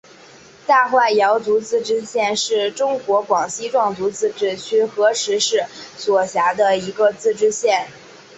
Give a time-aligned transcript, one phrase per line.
[0.65, 5.63] 大化瑶族自治县是中国广西壮族自治区河池市
[5.95, 7.85] 所辖的一个自治县。